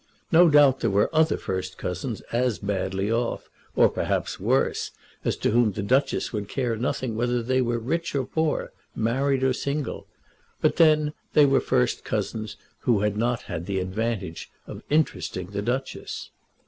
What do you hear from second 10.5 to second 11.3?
but then